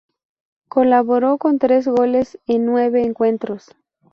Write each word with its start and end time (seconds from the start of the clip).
Colaboró 0.67 1.37
con 1.37 1.59
tres 1.59 1.87
goles 1.87 2.39
en 2.47 2.65
nueve 2.65 3.03
encuentros. 3.03 3.69